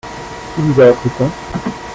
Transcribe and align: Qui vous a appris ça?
Qui 0.55 0.61
vous 0.63 0.81
a 0.81 0.87
appris 0.87 1.09
ça? 1.19 1.25